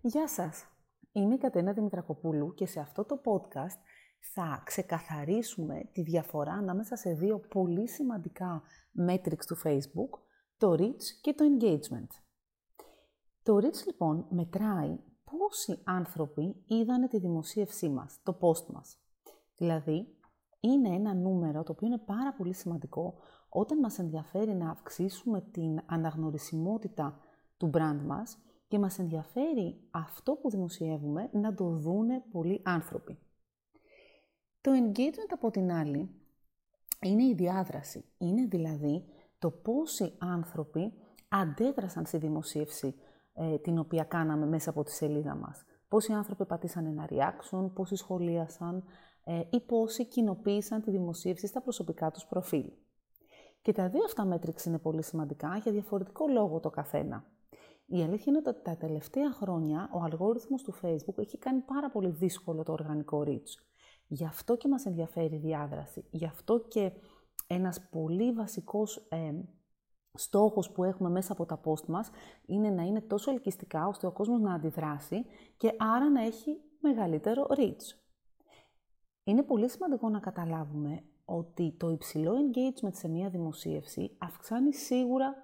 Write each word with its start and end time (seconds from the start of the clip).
Γεια 0.00 0.28
σας! 0.28 0.64
Είμαι 1.12 1.34
η 1.34 1.38
Κατένα 1.38 1.72
Δημητρακοπούλου 1.72 2.54
και 2.54 2.66
σε 2.66 2.80
αυτό 2.80 3.04
το 3.04 3.20
podcast 3.24 3.78
θα 4.20 4.62
ξεκαθαρίσουμε 4.64 5.88
τη 5.92 6.02
διαφορά 6.02 6.52
ανάμεσα 6.52 6.96
σε 6.96 7.12
δύο 7.12 7.38
πολύ 7.38 7.88
σημαντικά 7.88 8.62
metrics 9.08 9.44
του 9.46 9.56
Facebook, 9.64 10.18
το 10.58 10.72
reach 10.72 11.02
και 11.20 11.34
το 11.34 11.44
engagement. 11.44 12.06
Το 13.42 13.56
reach 13.56 13.86
λοιπόν 13.86 14.26
μετράει 14.30 14.98
πόσοι 15.24 15.82
άνθρωποι 15.84 16.64
είδανε 16.66 17.08
τη 17.08 17.18
δημοσίευσή 17.18 17.88
μας, 17.88 18.20
το 18.22 18.38
post 18.40 18.66
μας. 18.66 18.96
Δηλαδή, 19.56 20.16
είναι 20.60 20.94
ένα 20.94 21.14
νούμερο 21.14 21.62
το 21.62 21.72
οποίο 21.72 21.86
είναι 21.86 21.98
πάρα 21.98 22.34
πολύ 22.34 22.54
σημαντικό 22.54 23.14
όταν 23.48 23.78
μας 23.78 23.98
ενδιαφέρει 23.98 24.54
να 24.54 24.70
αυξήσουμε 24.70 25.40
την 25.40 25.80
αναγνωρισιμότητα 25.86 27.20
του 27.56 27.70
brand 27.74 28.00
μας 28.04 28.38
και 28.68 28.78
μας 28.78 28.98
ενδιαφέρει 28.98 29.80
αυτό 29.90 30.32
που 30.32 30.50
δημοσιεύουμε 30.50 31.28
να 31.32 31.54
το 31.54 31.68
δούνε 31.68 32.22
πολλοί 32.30 32.60
άνθρωποι. 32.64 33.18
Το 34.60 34.70
engagement 34.74 35.30
από 35.32 35.50
την 35.50 35.72
άλλη 35.72 36.10
είναι 37.02 37.24
η 37.24 37.34
διάδραση. 37.34 38.04
Είναι 38.18 38.46
δηλαδή 38.46 39.04
το 39.38 39.50
πόσοι 39.50 40.14
άνθρωποι 40.18 40.92
αντέδρασαν 41.28 42.06
στη 42.06 42.16
δημοσίευση 42.16 42.94
ε, 43.34 43.58
την 43.58 43.78
οποία 43.78 44.04
κάναμε 44.04 44.46
μέσα 44.46 44.70
από 44.70 44.82
τη 44.82 44.92
σελίδα 44.92 45.34
μας. 45.34 45.64
Πόσοι 45.88 46.12
άνθρωποι 46.12 46.46
πατήσαν 46.46 46.86
ένα 46.86 47.08
reaction, 47.10 47.70
πόσοι 47.74 47.96
σχολίασαν 47.96 48.84
ε, 49.24 49.42
ή 49.50 49.60
πόσοι 49.60 50.06
κοινοποίησαν 50.06 50.82
τη 50.82 50.90
δημοσίευση 50.90 51.46
στα 51.46 51.60
προσωπικά 51.62 52.10
τους 52.10 52.26
προφίλ. 52.26 52.72
Και 53.62 53.72
τα 53.72 53.88
δύο 53.88 54.04
αυτά 54.04 54.24
μέτρηξ 54.24 54.64
είναι 54.64 54.78
πολύ 54.78 55.02
σημαντικά 55.02 55.56
για 55.56 55.72
διαφορετικό 55.72 56.26
λόγο 56.28 56.60
το 56.60 56.70
καθένα. 56.70 57.24
Η 57.90 58.02
αλήθεια 58.02 58.24
είναι 58.26 58.42
ότι 58.46 58.62
τα 58.62 58.76
τελευταία 58.76 59.32
χρόνια 59.32 59.90
ο 59.92 60.02
αλγόριθμος 60.02 60.62
του 60.62 60.74
Facebook 60.82 61.18
έχει 61.18 61.38
κάνει 61.38 61.60
πάρα 61.60 61.90
πολύ 61.90 62.10
δύσκολο 62.10 62.62
το 62.62 62.72
οργανικό 62.72 63.24
reach. 63.26 63.62
Γι' 64.06 64.24
αυτό 64.24 64.56
και 64.56 64.68
μας 64.68 64.86
ενδιαφέρει 64.86 65.34
η 65.34 65.38
διάδραση. 65.38 66.04
Γι' 66.10 66.24
αυτό 66.24 66.58
και 66.58 66.92
ένας 67.46 67.88
πολύ 67.90 68.32
βασικός 68.32 68.96
ε, 69.08 69.32
στόχος 70.12 70.70
που 70.70 70.84
έχουμε 70.84 71.10
μέσα 71.10 71.32
από 71.32 71.46
τα 71.46 71.60
post 71.64 71.86
μας 71.86 72.10
είναι 72.46 72.70
να 72.70 72.82
είναι 72.82 73.00
τόσο 73.00 73.30
ελκυστικά 73.30 73.86
ώστε 73.86 74.06
ο 74.06 74.12
κόσμος 74.12 74.40
να 74.40 74.54
αντιδράσει 74.54 75.24
και 75.56 75.74
άρα 75.78 76.10
να 76.10 76.22
έχει 76.22 76.60
μεγαλύτερο 76.80 77.46
reach. 77.50 77.98
Είναι 79.24 79.42
πολύ 79.42 79.68
σημαντικό 79.68 80.08
να 80.08 80.20
καταλάβουμε 80.20 81.02
ότι 81.24 81.74
το 81.78 81.90
υψηλό 81.90 82.32
engagement 82.32 82.94
σε 82.94 83.08
μία 83.08 83.28
δημοσίευση 83.28 84.16
αυξάνει 84.18 84.74
σίγουρα 84.74 85.34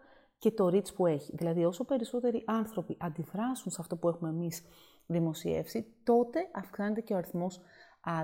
και 0.44 0.50
το 0.50 0.66
reach 0.66 0.94
που 0.94 1.06
έχει. 1.06 1.36
Δηλαδή, 1.36 1.64
όσο 1.64 1.84
περισσότεροι 1.84 2.42
άνθρωποι 2.46 2.96
αντιδράσουν 3.00 3.72
σε 3.72 3.76
αυτό 3.80 3.96
που 3.96 4.08
έχουμε 4.08 4.30
εμείς 4.30 4.62
δημοσιεύσει, 5.06 5.86
τότε 6.04 6.48
αυξάνεται 6.52 7.00
και 7.00 7.14
ο 7.14 7.16
αριθμός 7.16 7.60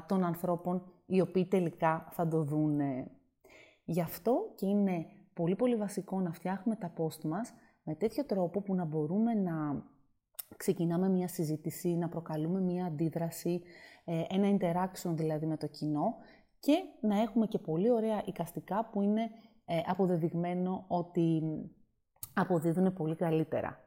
των 0.06 0.24
ανθρώπων 0.24 0.92
οι 1.06 1.20
οποίοι 1.20 1.46
τελικά 1.46 2.08
θα 2.10 2.28
το 2.28 2.42
δουν. 2.42 2.80
Γι' 3.84 4.00
αυτό 4.00 4.52
και 4.54 4.66
είναι 4.66 5.06
πολύ 5.34 5.56
πολύ 5.56 5.76
βασικό 5.76 6.20
να 6.20 6.32
φτιάχνουμε 6.32 6.76
τα 6.76 6.92
post 6.96 7.24
μας 7.24 7.52
με 7.82 7.94
τέτοιο 7.94 8.24
τρόπο 8.24 8.60
που 8.60 8.74
να 8.74 8.84
μπορούμε 8.84 9.34
να 9.34 9.84
ξεκινάμε 10.56 11.08
μια 11.08 11.28
συζήτηση, 11.28 11.88
να 11.88 12.08
προκαλούμε 12.08 12.60
μια 12.60 12.84
αντίδραση, 12.84 13.62
ε, 14.04 14.22
ένα 14.28 14.58
interaction 14.58 15.10
δηλαδή 15.10 15.46
με 15.46 15.56
το 15.56 15.66
κοινό 15.66 16.14
και 16.58 16.74
να 17.00 17.20
έχουμε 17.20 17.46
και 17.46 17.58
πολύ 17.58 17.90
ωραία 17.90 18.22
οικαστικά 18.24 18.88
που 18.92 19.02
είναι 19.02 19.30
ε, 19.64 19.80
αποδεδειγμένο 19.86 20.84
ότι 20.88 21.42
αποδίδουν 22.34 22.92
πολύ 22.92 23.16
καλύτερα. 23.16 23.84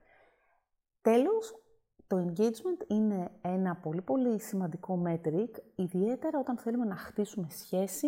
Τέλος, 1.01 1.63
το 2.07 2.25
engagement 2.27 2.87
είναι 2.91 3.31
ένα 3.41 3.75
πολύ 3.75 4.01
πολύ 4.01 4.39
σημαντικό 4.39 5.03
metric, 5.07 5.49
ιδιαίτερα 5.75 6.39
όταν 6.39 6.57
θέλουμε 6.57 6.85
να 6.85 6.95
χτίσουμε 6.95 7.47
σχέση 7.49 8.07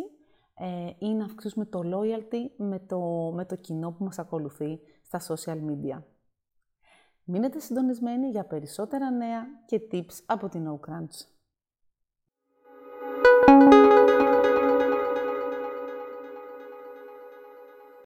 ε, 0.53 0.89
ή 0.99 1.13
να 1.13 1.25
αυξήσουμε 1.25 1.65
το 1.65 1.81
loyalty 1.83 2.49
με 2.57 2.79
το, 2.79 2.99
με 3.35 3.45
το 3.45 3.55
κοινό 3.55 3.91
που 3.91 4.03
μας 4.03 4.19
ακολουθεί 4.19 4.79
στα 5.01 5.21
social 5.27 5.57
media. 5.57 6.01
Μείνετε 7.23 7.59
συντονισμένοι 7.59 8.29
για 8.29 8.45
περισσότερα 8.45 9.11
νέα 9.11 9.45
και 9.65 9.81
tips 9.91 10.19
από 10.25 10.49
την 10.49 10.79
OCrunch. 10.79 11.33